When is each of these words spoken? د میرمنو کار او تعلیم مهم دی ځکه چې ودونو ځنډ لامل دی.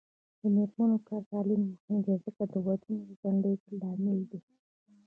د 0.39 0.41
میرمنو 0.55 0.97
کار 1.07 1.21
او 1.21 1.27
تعلیم 1.31 1.61
مهم 1.71 1.95
دی 2.05 2.15
ځکه 2.25 2.43
چې 2.51 2.57
ودونو 2.65 3.15
ځنډ 3.21 3.41
لامل 3.81 4.19
دی. 4.31 4.39